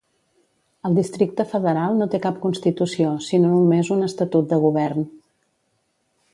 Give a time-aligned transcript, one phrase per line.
[0.87, 5.09] El Districte federal no té cap constitució sinó només un Estatut de govern.